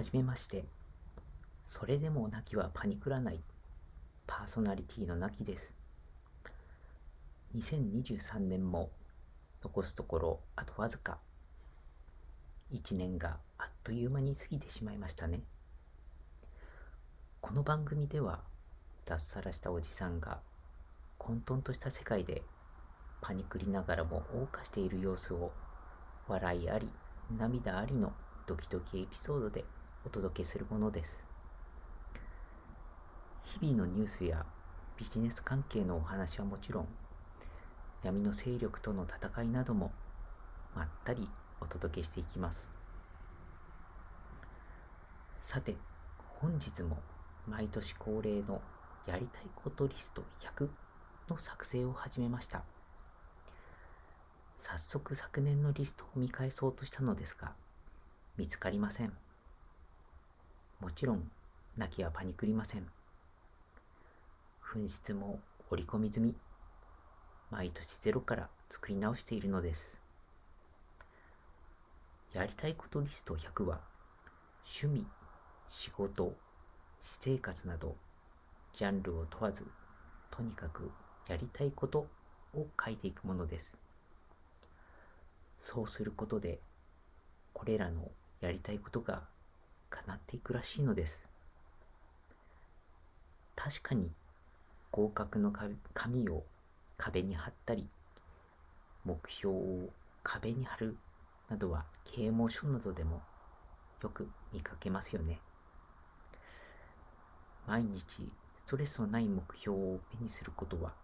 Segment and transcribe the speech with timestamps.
[0.00, 0.64] はじめまして。
[1.66, 3.42] それでも泣きはパニクらない。
[4.26, 5.74] パーソナリティの泣きです。
[7.54, 8.88] 2023年も
[9.62, 11.18] 残すところあとわずか。
[12.72, 15.42] 1年があっという間に過ぎてしまいましたね。
[17.42, 18.40] この番組では
[19.04, 20.40] 脱サラしたおじさんが
[21.18, 22.42] 混沌とした世界で
[23.20, 25.52] パニクりながらも謳歌している様子を
[26.26, 26.90] 笑いあり
[27.36, 28.14] 涙ありの
[28.46, 29.62] ドキドキエピソードで
[30.04, 31.26] お届けするものです。
[33.42, 34.46] 日々のニュースや
[34.96, 36.88] ビジネス関係のお話はもちろん
[38.02, 39.92] 闇の勢力との戦いなども
[40.74, 41.28] まったり
[41.60, 42.72] お届けしていきます。
[45.36, 45.76] さて、
[46.40, 46.98] 本日も
[47.46, 48.62] 毎年恒例の
[49.06, 50.68] やりたいことリスト100
[51.28, 52.62] の作成を始めました。
[54.56, 57.52] 早速昨年のリストを見返そうとしたのですが、
[58.36, 59.12] 見つかりません。
[60.80, 61.30] もちろん、
[61.76, 62.90] 泣きはパニクりません。
[64.64, 66.34] 紛失も織り込み済み。
[67.50, 70.00] 毎年ゼロから作り直しているのです。
[72.32, 73.82] やりたいことリスト100は、
[74.64, 75.06] 趣味、
[75.66, 76.34] 仕事、
[76.98, 77.94] 私生活など、
[78.72, 79.66] ジャンルを問わず、
[80.30, 80.90] とにかく
[81.28, 82.06] やりたいこと
[82.54, 83.78] を書いていくものです。
[85.56, 86.58] そうすることで、
[87.52, 89.28] これらのやりたいことが
[89.90, 91.28] 叶っていくらしいのです。
[93.56, 94.10] 確かに
[94.90, 95.52] 合格の
[95.92, 96.44] 紙を
[96.96, 97.88] 壁に貼ったり、
[99.04, 99.90] 目標を
[100.22, 100.96] 壁に貼る
[101.48, 103.22] などは啓蒙書などでも
[104.02, 105.40] よく見かけますよね。
[107.66, 110.94] 毎日ストレスのない目標を目にすることは、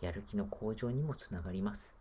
[0.00, 1.96] やる気の向上にもつながります。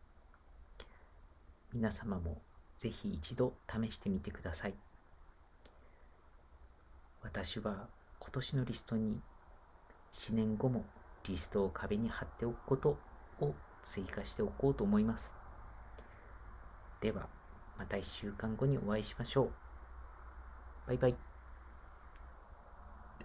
[1.74, 2.42] 皆様も
[2.78, 4.76] ぜひ一度試してみてください。
[7.38, 9.22] 私は今年のリストに
[10.12, 10.84] 4年後も
[11.30, 12.98] リストを壁に貼っておくこと
[13.40, 13.54] を
[13.84, 15.38] 追加しておこうと思います。
[17.00, 17.28] では、
[17.78, 19.52] また1週間後にお会いしましょう。
[20.88, 21.37] バイバイ。